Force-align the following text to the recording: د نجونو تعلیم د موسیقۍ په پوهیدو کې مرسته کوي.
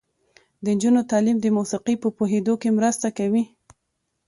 د 0.63 0.65
نجونو 0.75 1.01
تعلیم 1.11 1.37
د 1.41 1.45
موسیقۍ 1.57 1.95
په 2.03 2.09
پوهیدو 2.17 2.53
کې 2.61 2.69
مرسته 2.77 3.07
کوي. 3.17 3.43